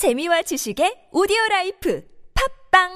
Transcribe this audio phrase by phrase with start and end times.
[0.00, 2.02] 재미와 지식의 오디오 라이프
[2.72, 2.88] 팟빵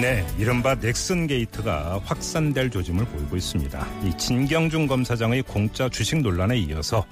[0.00, 3.86] 네, 이른바 넥슨 게이트가 확산될 조짐을 보이고 있습니다.
[4.04, 7.04] 이 진경준 검사장의 공짜 주식 논란에 이어서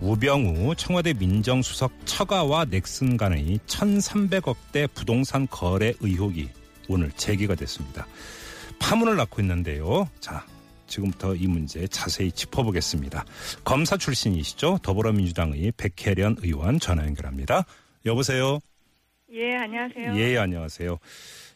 [0.00, 6.48] 우병우 청와대 민정수석 처가와 넥슨 간의 1,300억대 부동산 거래 의혹이
[6.88, 8.06] 오늘 제기가 됐습니다.
[8.80, 10.08] 파문을 낳고 있는데요.
[10.18, 10.44] 자,
[10.88, 13.24] 지금부터 이 문제 자세히 짚어보겠습니다.
[13.64, 14.78] 검사 출신이시죠?
[14.82, 17.64] 더불어민주당의 백혜련 의원 전화 연결합니다.
[18.04, 18.58] 여보세요?
[19.32, 20.16] 예, 안녕하세요.
[20.16, 20.98] 예, 안녕하세요.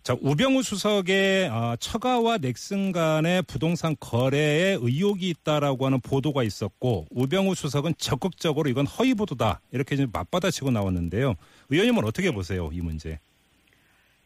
[0.04, 7.54] 자, 우병우 수석의 아, 처가와 넥슨 간의 부동산 거래에 의혹이 있다라고 하는 보도가 있었고 우병우
[7.54, 11.34] 수석은 적극적으로 이건 허위 보도다 이렇게 좀 맞받아치고 나왔는데요.
[11.70, 13.18] 의원님은 어떻게 보세요 이 문제?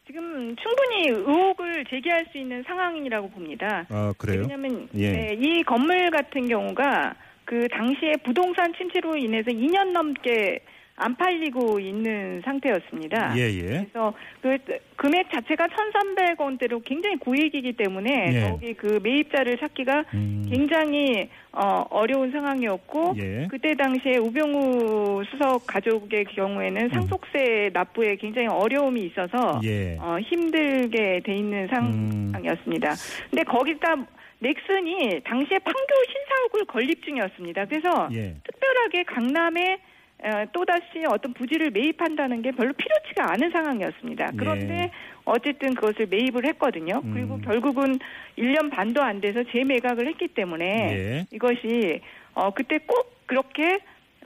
[0.09, 3.85] 지금 충분히 의혹을 제기할 수 있는 상황이라고 봅니다.
[3.89, 4.41] 아 그래요?
[4.41, 5.11] 왜냐하면 예.
[5.11, 7.13] 네, 이 건물 같은 경우가
[7.45, 10.61] 그 당시에 부동산 침체로 인해서 2년 넘게
[10.99, 13.37] 안 팔리고 있는 상태였습니다.
[13.37, 13.61] 예 예.
[13.61, 14.57] 그래서 그
[14.97, 18.49] 금액 자체가 1,300원대로 굉장히 고액이기 때문에 예.
[18.49, 23.47] 거기 그 매입자를 찾기가 음, 굉장히 어, 어려운 상황이었고 예.
[23.49, 29.97] 그때 당시에 우병우 수석 가족의 경우에는 상속세 납부에 굉장히 어려움이 있어서 예.
[29.99, 32.31] 어, 힘들게 돼 있는 음.
[32.33, 32.93] 상황이었습니다.
[33.29, 33.95] 근데 거기다
[34.39, 37.65] 넥슨이 당시에 판교 신사옥을 건립 중이었습니다.
[37.65, 38.35] 그래서 예.
[38.43, 39.88] 특별하게 강남에 어,
[40.51, 44.31] 또다시 어떤 부지를 매입한다는 게 별로 필요치가 않은 상황이었습니다.
[44.37, 44.91] 그런데 예.
[45.23, 47.01] 어쨌든 그것을 매입을 했거든요.
[47.03, 47.13] 음.
[47.13, 47.97] 그리고 결국은
[48.37, 51.25] 1년 반도 안 돼서 재매각을 했기 때문에 예.
[51.31, 52.01] 이것이
[52.33, 53.79] 어 그때 꼭 그렇게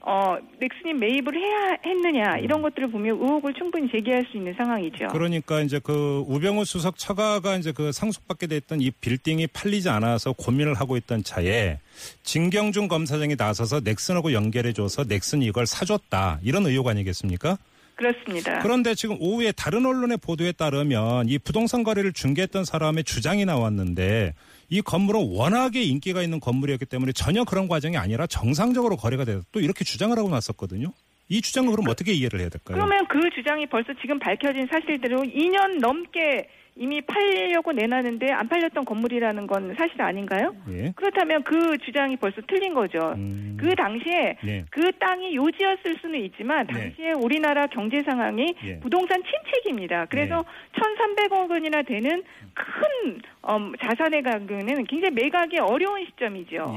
[0.05, 5.07] 어 넥슨이 매입을 해야 했느냐 이런 것들을 보면 의혹을 충분히 제기할 수 있는 상황이죠.
[5.07, 10.73] 그러니까 이제 그 우병우 수석 처가가 이제 그 상속받게 됐던 이 빌딩이 팔리지 않아서 고민을
[10.73, 11.79] 하고 있던 차에
[12.23, 17.57] 진경준 검사장이 나서서 넥슨하고 연결해줘서 넥슨이 이걸 사줬다 이런 의혹 아니겠습니까?
[17.95, 18.59] 그렇습니다.
[18.59, 24.33] 그런데 지금 오후에 다른 언론의 보도에 따르면 이 부동산 거래를 중개했던 사람의 주장이 나왔는데
[24.69, 29.59] 이 건물은 워낙에 인기가 있는 건물이었기 때문에 전혀 그런 과정이 아니라 정상적으로 거래가 돼서 또
[29.59, 30.91] 이렇게 주장을 하고 났었거든요.
[31.29, 32.77] 이 주장을 그럼 어떻게 이해를 해야 될까요?
[32.77, 39.47] 그러면 그 주장이 벌써 지금 밝혀진 사실대로 2년 넘게 이미 팔려고 내놨는데 안 팔렸던 건물이라는
[39.47, 40.55] 건 사실 아닌가요?
[40.69, 40.91] 예.
[40.95, 43.13] 그렇다면 그 주장이 벌써 틀린 거죠.
[43.15, 43.57] 음.
[43.59, 44.65] 그 당시에 네.
[44.71, 46.73] 그 땅이 요지였을 수는 있지만 네.
[46.73, 48.79] 당시에 우리나라 경제 상황이 예.
[48.79, 50.07] 부동산 침체기입니다.
[50.09, 52.23] 그래서 1,300억 원이나 되는
[52.53, 56.75] 큰 음, 자산의 가격은 굉장히 매각이 어려운 시점이죠.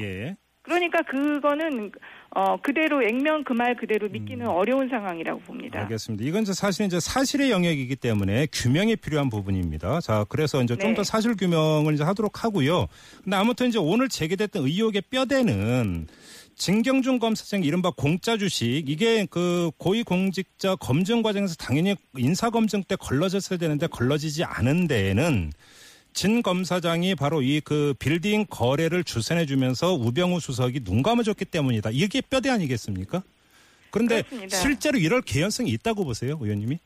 [0.67, 0.71] 예.
[0.71, 1.93] 그러니까 그거는
[2.35, 5.79] 어 그대로 액면 그 말 그대로 믿기는 어려운 상황이라고 봅니다.
[5.79, 5.83] 음.
[5.85, 6.25] 알겠습니다.
[6.25, 10.01] 이건 이제 사실 이제 사실의 영역이기 때문에 규명이 필요한 부분입니다.
[10.01, 10.97] 자, 그래서 이제 좀 네.
[10.97, 12.87] 더 사실 규명을 이제 하도록 하고요.
[13.25, 16.07] 근데 아무튼 이제 오늘 제기됐던 의혹의 뼈대는
[16.59, 23.59] 진경준 검사장 이른바 공짜 주식 이게 그 고위공직자 검증 과정에서 당연히 인사 검증 때 걸러졌어야
[23.59, 25.53] 되는데 걸러지지 않은 데에는
[26.17, 31.91] 진 검사장이 바로 이 그 빌딩 거래를 주선해 주면서 우병우 수석이 눈 감아줬기 때문이다.
[31.93, 33.23] 이게 뼈대 아니겠습니까?
[33.91, 34.57] 그런데 그렇습니다.
[34.57, 36.79] 실제로 이럴 개연성이 있다고 보세요, 의원님이?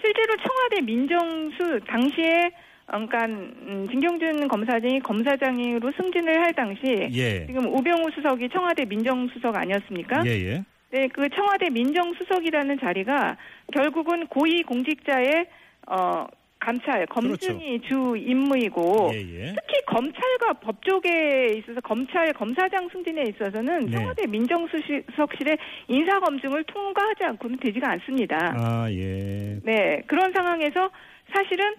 [0.00, 2.50] 실제로 청와대 민정수 당시에
[2.88, 6.80] 어, 그러니까 음, 진경준 검사장이 검사장으로 승진을 할 당시
[7.12, 7.46] 예.
[7.46, 10.24] 지금 우병우 수석이 청와대 민정수석 아니었습니까?
[10.26, 10.64] 예, 예.
[10.90, 13.36] 네, 그 청와대 민정수석이라는 자리가
[13.72, 15.46] 결국은 고위 공직자의
[15.86, 16.26] 어
[16.60, 19.16] 감찰 검증이 주 임무이고 그렇죠.
[19.16, 19.54] 예, 예.
[19.54, 23.90] 특히 검찰과 법조계에 있어서 검찰 검사장 승진에 있어서는 네.
[23.90, 28.36] 청와대 민정수석실의 인사 검증을 통과하지 않고는 되지가 않습니다.
[28.54, 29.58] 아, 예.
[29.64, 30.90] 네, 그런 상황에서
[31.34, 31.74] 사실은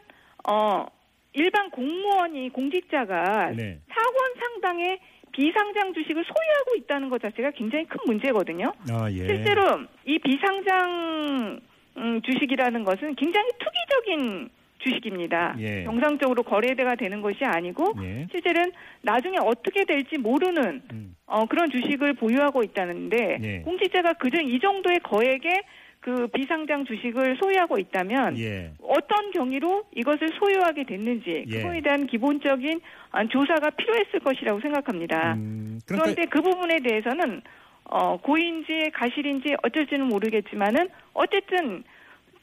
[0.49, 0.85] 어
[1.33, 3.79] 일반 공무원이 공직자가 네.
[3.89, 4.99] 4원 상당의
[5.31, 8.73] 비상장 주식을 소유하고 있다는 것 자체가 굉장히 큰 문제거든요.
[8.89, 9.27] 아, 예.
[9.27, 9.61] 실제로
[10.05, 11.61] 이 비상장
[11.97, 14.49] 음, 주식이라는 것은 굉장히 투기적인
[14.83, 15.55] 주식입니다.
[15.59, 15.83] 예.
[15.83, 18.27] 정상적으로 거래가 되는 것이 아니고 예.
[18.31, 18.71] 실제는
[19.01, 21.15] 나중에 어떻게 될지 모르는 음.
[21.25, 23.59] 어, 그런 주식을 보유하고 있다는데 예.
[23.59, 25.61] 공직자가 그정 이 정도의 거액의
[26.01, 28.71] 그 비상장 주식을 소유하고 있다면 예.
[28.81, 31.57] 어떤 경위로 이것을 소유하게 됐는지 예.
[31.61, 35.35] 그거에 대한 기본적인 아, 조사가 필요했을 것이라고 생각합니다.
[35.35, 37.41] 음, 그러니까 그런데 그 부분에 대해서는
[37.85, 41.83] 어, 고인지 가실인지 어쩔지는 모르겠지만은 어쨌든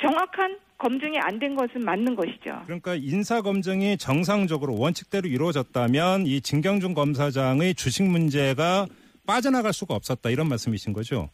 [0.01, 2.63] 정확한 검증이 안 된 것은 맞는 것이죠.
[2.67, 8.87] 그러니까 인사 검증이 정상적으로 원칙대로 이루어졌다면 이 진경준 검사장의 주식 문제가
[9.27, 11.29] 빠져나갈 수가 없었다 이런 말씀이신 거죠?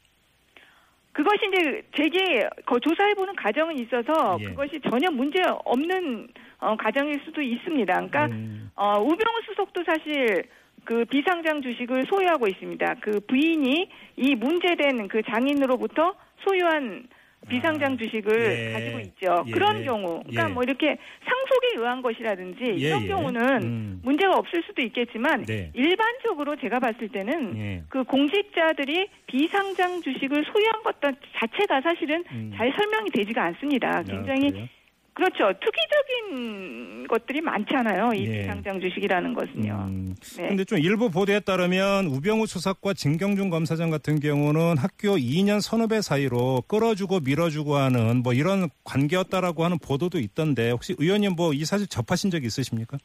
[1.13, 4.47] 그것이 이제 제게 그 조사해보는 과정은 있어서 예.
[4.47, 6.29] 그것이 전혀 문제 없는
[6.59, 7.93] 어, 가정일 수도 있습니다.
[7.93, 10.45] 그러니까 음, 어, 우병우 수석도 사실
[10.85, 12.95] 그 비상장 주식을 소유하고 있습니다.
[13.01, 16.15] 그 부인이 이 문제된 그 장인으로부터
[16.47, 17.07] 소유한
[17.49, 19.45] 비상장 아, 주식을 예, 가지고 있죠.
[19.47, 20.53] 예, 그런 경우, 그러니까 예.
[20.53, 23.09] 뭐 이렇게 상속에 의한 것이라든지 예, 이런 예.
[23.09, 25.71] 경우는 음, 문제가 없을 수도 있겠지만 네.
[25.75, 27.83] 일반적으로 제가 봤을 때는 예.
[27.89, 32.53] 그 공직자들이 비상장 주식을 소유한 것 자체가 사실은 음.
[32.57, 33.99] 잘 설명이 되지가 않습니다.
[33.99, 34.69] 아, 굉장히 그래요?
[35.15, 35.53] 그렇죠.
[35.61, 38.13] 투기적인 것들이 많잖아요.
[38.15, 38.41] 이 예.
[38.43, 39.87] 비상장 주식이라는 것은요.
[39.89, 40.49] 음, 네.
[40.49, 46.65] 근데 좀 일부 보도에 따르면 우병우 수석과 진경준 검사장 같은 경우는 학교 2년 선후배 사이로
[46.67, 52.31] 끌어주고 밀어주고 하는 뭐 이런 관계였다라고 하는 보도도 있던데 혹시 의원님 뭐 이 사실 접하신
[52.33, 52.99] 적 있으십니까?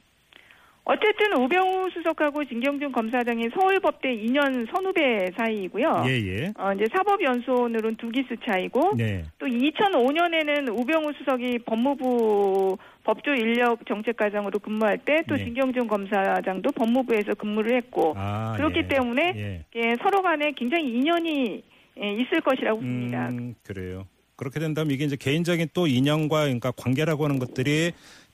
[0.85, 6.03] 어쨌든 우병우 수석하고 진경준 검사장이 서울법대 2년 선후배 사이이고요.
[6.07, 6.53] 예, 예.
[6.57, 9.23] 어, 이제 사법연수원으로는 두 기수 차이고 네.
[9.37, 15.45] 또 2005년에는 우병우 수석이 법무부 법조 인력 정책과장으로 근무할 때또 네.
[15.45, 18.87] 진경준 검사장도 법무부에서 근무를 했고 아, 그렇기 예.
[18.87, 19.65] 때문에 예.
[19.75, 21.63] 예, 서로 간에 굉장히 인연이
[22.01, 23.29] 예, 있을 것이라고 봅니다.
[23.29, 24.05] 음, 그래요.
[24.39, 27.91] 그렇게 된다면 이게 이제 개인적인 또 인연과 그러니까 관계라고 하는 것들이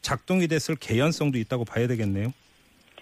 [0.10, 2.32] 작동이 됐을 개연성도 있다고 봐야 되겠네요.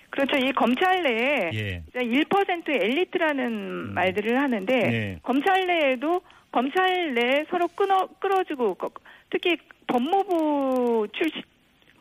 [0.10, 0.38] 그렇죠.
[0.38, 1.84] 이 검찰 내에 예.
[1.96, 5.20] 1% 엘리트라는 말들을 하는데 네.
[5.22, 6.22] 검찰 내에도
[6.52, 8.92] 검찰 내에 서로 끊어 끌어주고 거-
[9.30, 9.58] 특히
[9.88, 11.42] 법무부 출신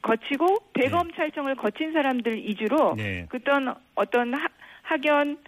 [0.02, 3.26] 거치고 대검찰청을 거친 사람들 위주로 네.
[3.28, 4.46] 그떤 어떤 하,
[4.82, 5.38] 학연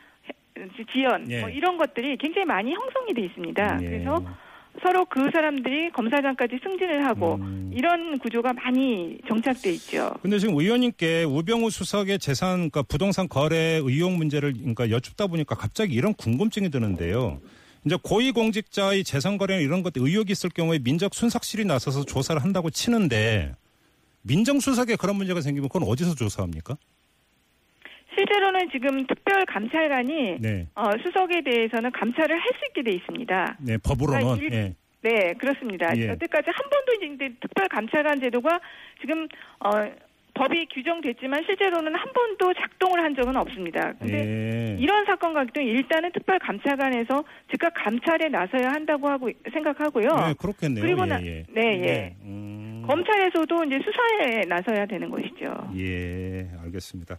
[0.92, 1.40] 지연 예.
[1.42, 3.78] 뭐 이런 것들이 굉장히 많이 형성이 돼 있습니다.
[3.82, 3.86] 예.
[3.88, 4.24] 그래서
[4.82, 7.70] 서로 그 사람들이 검사장까지 승진을 하고 음.
[7.74, 10.14] 이런 구조가 많이 정착돼 있죠.
[10.22, 15.94] 근데 지금 의원님께 우병우 수석의 재산, 그러니까 부동산 거래 의혹 문제를 그러니까 여쭙다 보니까 갑자기
[15.94, 17.40] 이런 궁금증이 드는데요.
[17.84, 23.54] 이제 고위공직자의 재산 거래 이런 것 의혹이 있을 경우에 민적 순삭실이 나서서 조사를 한다고 치는데
[24.22, 26.76] 민정수석에 그런 문제가 생기면 그건 어디서 조사합니까?
[28.14, 33.56] 실제로는 지금 특별 감찰관이 네, 어, 수석에 대해서는 감찰을 할 수 있게 돼 있습니다.
[33.60, 34.74] 네 법으로는 그러니까 일- 예.
[35.02, 35.94] 네, 그렇습니다.
[35.96, 36.08] 예.
[36.08, 38.58] 여태까지 한 번도 이제 근데 특별 감찰관 제도가
[39.00, 39.26] 지금
[39.60, 39.70] 어,
[40.34, 43.92] 법이 규정됐지만 실제로는 한 번도 작동을 한 적은 없습니다.
[44.00, 44.76] 근데 예.
[44.80, 50.08] 이런 사건 같은 경우 일단은 특별 감찰관에서 즉각 감찰에 나서야 한다고 하고 생각하고요.
[50.08, 50.82] 네, 그렇겠네요.
[50.84, 51.44] 그리고 예, 나- 예.
[51.52, 52.16] 네, 예.
[52.24, 55.70] 음, 검찰에서도 이제 수사에 나서야 되는 것이죠.
[55.76, 57.18] 예, 알겠습니다.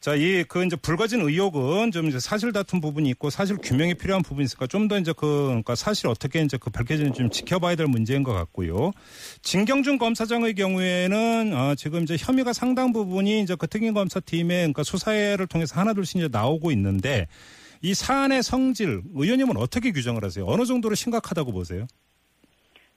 [0.00, 4.22] 자, 이, 그, 이제 불거진 의혹은 좀 이제 사실 다툰 부분이 있고 사실 규명이 필요한
[4.22, 7.86] 부분이 있으니까 좀 더 이제 그, 그러니까 사실 어떻게 이제 그 밝혀지는지 좀 지켜봐야 될
[7.86, 8.90] 문제인 것 같고요.
[9.42, 15.46] 진경준 검사장의 경우에는, 어, 지금 이제 혐의가 상당 부분이 이제 그 특임 검사팀의 그러니까 수사를
[15.46, 17.26] 통해서 하나둘씩 이제 나오고 있는데
[17.82, 20.44] 이 사안의 성질, 의원님은 어떻게 규정을 하세요?
[20.46, 21.86] 어느 정도로 심각하다고 보세요?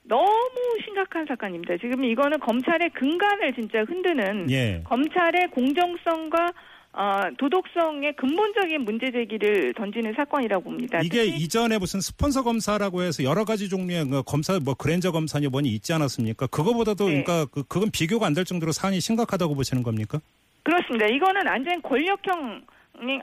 [0.06, 1.76] 너무 심각한 사건입니다.
[1.78, 4.82] 지금 이거는 검찰의 근간을 진짜 흔드는 예.
[4.84, 6.52] 검찰의 공정성과
[6.96, 11.00] 어, 도덕성의 근본적인 문제 제기를 던지는 사건이라고 봅니다.
[11.02, 15.68] 이게 이전에 무슨 스폰서 검사라고 해서 여러 가지 종류의 그 검사 뭐 그랜저 검사니 뭐니
[15.70, 16.46] 있지 않았습니까?
[16.46, 17.24] 그거보다도 네.
[17.24, 20.20] 그러니까 그 그건 비교가 안 될 정도로 사안이 심각하다고 보시는 겁니까?
[20.62, 21.06] 그렇습니다.
[21.06, 22.60] 이거는 완전 권력형 의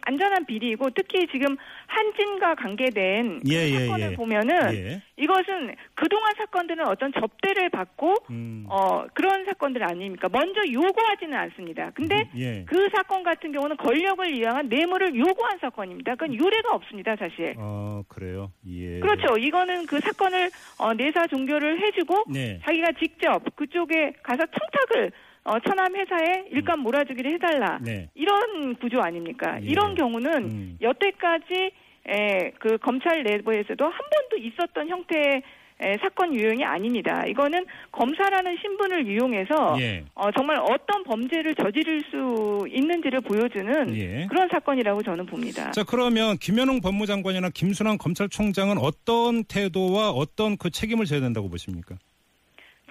[0.01, 1.55] 안전한 비리이고 특히 지금
[1.87, 4.15] 한진과 관계된 그 예, 예, 사건을 예.
[4.15, 5.01] 보면은 예.
[5.17, 8.65] 이것은 그동안 사건들은 어떤 접대를 받고 음.
[8.67, 10.29] 어 그런 사건들 아닙니까?
[10.31, 11.91] 먼저 요구하지는 않습니다.
[11.93, 12.65] 근데 예.
[12.65, 16.15] 그 사건 같은 경우는 권력을 이용한 뇌물을 요구한 사건입니다.
[16.15, 17.55] 그건 유례가 없습니다, 사실.
[17.57, 18.51] 어 그래요.
[18.67, 18.99] 예.
[18.99, 19.37] 그렇죠.
[19.37, 20.49] 이거는 그 사건을
[20.79, 22.59] 어, 내사 종결을 해주고 네.
[22.63, 25.11] 자기가 직접 그쪽에 가서 청탁을
[25.43, 27.79] 어, 천암 회사에 일감 몰아주기를 해달라.
[27.81, 28.09] 네.
[28.13, 29.57] 이런 구조 아닙니까?
[29.61, 29.65] 예.
[29.65, 30.77] 이런 경우는 음.
[30.81, 31.71] 여태까지
[32.07, 35.41] 에, 그 검찰 내부에서도 한 번도 있었던 형태의
[35.83, 37.23] 에, 사건 유형이 아닙니다.
[37.27, 40.03] 이거는 검사라는 신분을 이용해서 예.
[40.13, 44.27] 어, 정말 어떤 범죄를 저지를 수 있는지를 보여주는 예.
[44.27, 45.71] 그런 사건이라고 저는 봅니다.
[45.71, 51.95] 자 그러면 김현웅 법무장관이나 김순환 검찰총장은 어떤 태도와 어떤 그 책임을 져야 된다고 보십니까?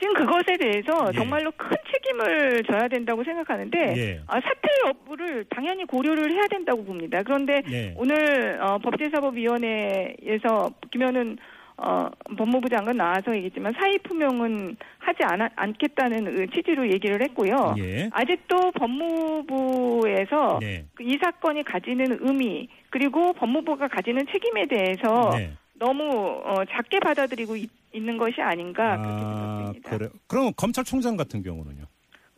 [0.01, 1.13] 지금 그것에 대해서 예.
[1.17, 4.21] 정말로 큰 책임을 져야 된다고 생각하는데 예.
[4.27, 7.23] 아, 사퇴 여부를 당연히 고려를 해야 된다고 봅니다.
[7.23, 7.95] 그런데 네.
[7.97, 11.39] 오늘 어, 법제사법위원회에서 김현은
[11.83, 17.75] 어, 법무부 장관 나와서 얘기했지만 사의 표명은 하지 않, 않겠다는 의- 취지로 얘기를 했고요.
[17.79, 18.11] 예.
[18.13, 20.85] 아직도 법무부에서 네.
[20.95, 25.53] 그이 사건이 가지는 의미 그리고 법무부가 가지는 책임에 대해서 네.
[25.81, 29.91] 너무 어, 작게 받아들이고 있, 는 것이 아닌가 그렇게 아 생각됩니다.
[29.91, 30.09] 그래.
[30.29, 31.87] 그럼 검찰총장 같은 경우는요?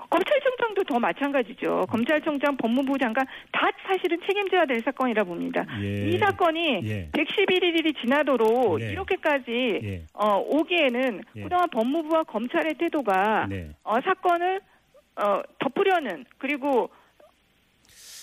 [0.09, 1.87] 검찰총장도 더 마찬가지죠.
[1.91, 5.67] 검찰총장, 법무부 장관 다 사실은 책임져야 될 사건이라 봅니다.
[5.83, 6.09] 예.
[6.09, 7.11] 이 사건이 예.
[7.13, 8.93] 111일이 지나도록 네.
[8.93, 10.07] 이렇게까지 예.
[10.15, 11.43] 어, 오기에는 예.
[11.43, 13.71] 그동안 법무부와 검찰의 태도가 네.
[13.85, 14.61] 어, 사건을
[15.17, 16.89] 어, 덮으려는 그리고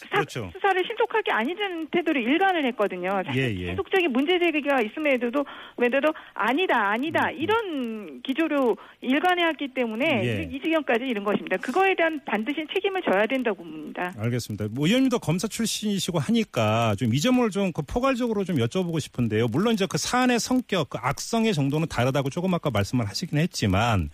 [0.07, 0.49] 사, 그렇죠.
[0.53, 3.21] 수사를 신속하게 아니는 태도로 일관을 했거든요.
[3.35, 3.65] 예, 예.
[3.71, 5.45] 계속적인 문제 제기가 있음에도
[5.77, 7.39] 외에도 아니다 아니다 음, 음.
[7.39, 10.49] 이런 기조로 일관해왔기 때문에 예.
[10.51, 11.57] 이 지경까지 이른 것입니다.
[11.57, 14.13] 그거에 대한 반드시 책임을 져야 된다고 봅니다.
[14.17, 14.67] 알겠습니다.
[14.71, 19.47] 뭐 의원님도 검사 출신이시고 하니까 좀 이 점을 좀 그 포괄적으로 좀 여쭤보고 싶은데요.
[19.47, 24.09] 물론 이제 그 사안의 성격, 그 악성의 정도는 다르다고 조금 아까 말씀을 하시긴 했지만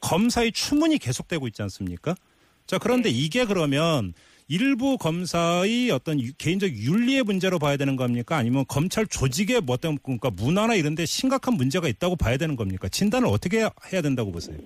[0.00, 2.14] 검사의 추문이 계속되고 있지 않습니까?
[2.66, 3.16] 자, 그런데 네.
[3.16, 4.12] 이게 그러면
[4.48, 8.36] 일부 검사의 어떤 유- 개인적 윤리의 문제로 봐야 되는 겁니까?
[8.36, 12.88] 아니면 검찰 조직의 뭐 어떤 그러니까 문화나 이런 데 심각한 문제가 있다고 봐야 되는 겁니까?
[12.88, 13.58] 진단을 어떻게
[13.92, 14.56] 해야 된다고 보세요?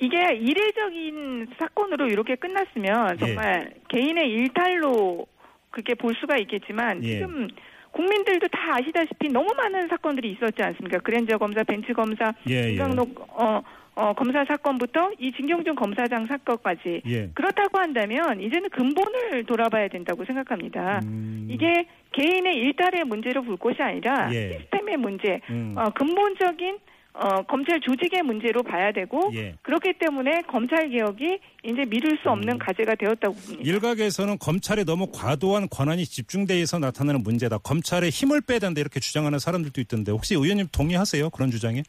[0.00, 3.18] 이게 이례적인 사건으로 이렇게 끝났으면 예.
[3.26, 5.24] 정말 개인의 일탈로
[5.70, 7.18] 그렇게 볼 수가 있겠지만 예.
[7.18, 7.48] 지금
[7.92, 10.98] 국민들도 다 아시다시피 너무 많은 사건들이 있었지 않습니까?
[10.98, 12.70] 그랜저 검사, 벤츠 검사, 예, 예.
[12.72, 13.62] 김강록 어,
[13.96, 17.30] 어, 검사 사건부터 이 진경준 검사장 사건까지 예.
[17.34, 21.00] 그렇다고 한다면 이제는 근본을 돌아봐야 된다고 생각합니다.
[21.04, 24.58] 음, 이게 개인의 일탈의 문제로 볼 것이 아니라 예.
[24.58, 26.78] 시스템의 문제, 음, 어, 근본적인
[27.16, 29.54] 어, 검찰 조직의 문제로 봐야 되고 예.
[29.62, 33.62] 그렇기 때문에 검찰 개혁이 이제 미룰 수 없는 과제가 되었다고 봅니다.
[33.62, 37.58] 일각에서는 검찰에 너무 과도한 권한이 집중돼 있어 나타나는 문제다.
[37.58, 41.30] 검찰에 힘을 빼야 된다 이렇게 주장하는 사람들도 있던데 혹시 의원님 동의하세요?
[41.30, 41.84] 그런 주장에?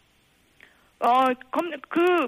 [1.05, 2.27] 어, 검, 그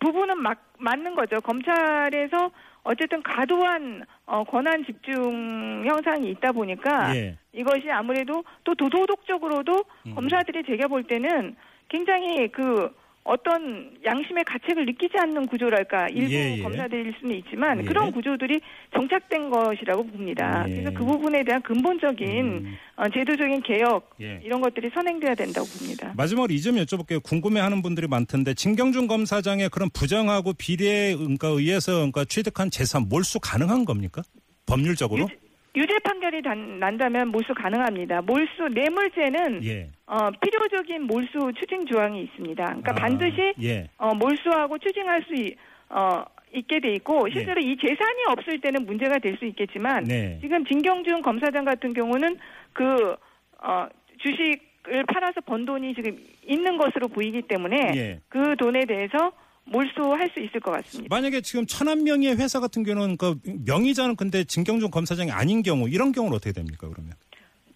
[0.00, 1.40] 부분은 막, 맞는 거죠.
[1.40, 2.50] 검찰에서
[2.84, 7.38] 어쨌든 과도한 어, 권한 집중 형상이 있다 보니까 예.
[7.52, 10.14] 이것이 아무래도 또 도덕적으로도 음.
[10.14, 11.56] 검사들이 제가 볼 때는
[11.88, 12.94] 굉장히 그
[13.28, 16.62] 어떤 양심의 가책을 느끼지 않는 구조랄까 일부 예, 예.
[16.62, 17.84] 검사들일 수는 있지만 예.
[17.84, 18.58] 그런 구조들이
[18.94, 20.64] 정착된 것이라고 봅니다.
[20.68, 20.76] 예.
[20.76, 24.40] 그래서 그 부분에 대한 근본적인 음, 어, 제도적인 개혁 예.
[24.42, 26.12] 이런 것들이 선행돼야 된다고 봅니다.
[26.16, 27.22] 마지막으로 이 점 여쭤볼게요.
[27.22, 33.84] 궁금해하는 분들이 많던데 진경준 검사장의 그런 부정하고 비리에 그러니까 의해서 그러니까 취득한 재산 몰수 가능한
[33.84, 34.22] 겁니까?
[34.66, 35.22] 법률적으로?
[35.22, 35.47] 유
[35.86, 38.22] 죄 판결이 단- 난다면 몰수 가능합니다.
[38.22, 39.90] 몰수 뇌물죄는 예.
[40.06, 42.64] 어, 필요적인 몰수 추징 조항이 있습니다.
[42.64, 43.88] 그러니까 아, 반드시 예.
[43.98, 45.56] 어, 몰수하고 추징할 수 있,
[45.90, 50.38] 어, 있게 돼 있고 실제로 이 재산이 없을 때는 문제가 될 수 있겠지만 네.
[50.40, 52.36] 지금 진경준 검사장 같은 경우는
[52.72, 53.14] 그
[53.62, 53.86] 어,
[54.18, 56.16] 주식을 팔아서 번 돈이 지금
[56.46, 58.20] 있는 것으로 보이기 때문에 예.
[58.30, 59.32] 그 돈에 대해서
[59.70, 61.14] 몰수할 수 있을 것 같습니다.
[61.14, 66.12] 만약에 지금 천안 명의의 회사 같은 경우는 그 명의자는 근데 진경준 검사장이 아닌 경우 이런
[66.12, 67.12] 경우는 어떻게 됩니까 그러면?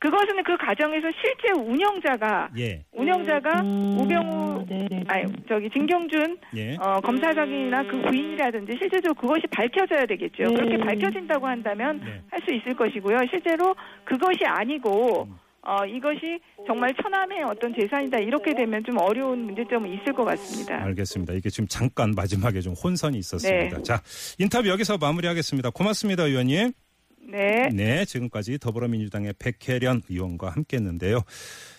[0.02, 2.84] 그것은 그 과정에서 실제 운영자가 예.
[2.90, 5.04] 운영자가 음, 우병우 네네.
[5.06, 6.74] 아니 저기 진경준 예.
[6.74, 10.42] 어, 검사장이나 그 부인이라든지 실제적으로 그것이 밝혀져야 되겠죠.
[10.42, 10.54] 네.
[10.54, 12.20] 그렇게 밝혀진다고 한다면 네.
[12.32, 13.18] 할수 있을 것이고요.
[13.30, 15.36] 실제로 그것이 아니고 음.
[15.64, 20.82] 어, 이것이 정말 천함의 어떤 재산이다 이렇게 되면 좀 어려운 문제점은 있을 것 같습니다.
[20.82, 21.34] 알겠습니다.
[21.34, 23.76] 이게 지금 잠깐 마지막에 좀 혼선이 있었습니다.
[23.76, 23.82] 네.
[23.82, 24.02] 자,
[24.38, 25.70] 인터뷰 여기서 마무리하겠습니다.
[25.70, 26.72] 고맙습니다, 의원님.
[27.30, 27.68] 네.
[27.72, 31.22] 네, 지금까지 더불어민주당의 백혜련 의원과 함께했는데요.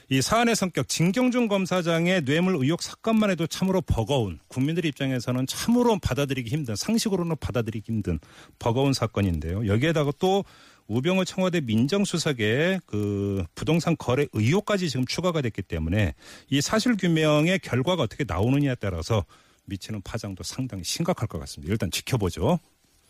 [0.10, 6.50] 이 사안의 성격, 진경준 검사장의 뇌물 의혹 사건만 해도 참으로 버거운 국민들 입장에서는 참으로 받아들이기
[6.50, 8.20] 힘든 상식으로는 받아들이기 힘든
[8.60, 9.68] 버거운 사건인데요.
[9.68, 10.46] 여기에다가 또
[10.88, 16.14] 우병우 청와대 민정수석의 그 부동산 거래 의혹까지 지금 추가가 됐기 때문에
[16.50, 19.26] 이 사실 규명의 결과가 어떻게 나오느냐에 따라서
[19.66, 21.72] 미치는 파장도 상당히 심각할 것 같습니다.
[21.72, 22.60] 일단 지켜보죠.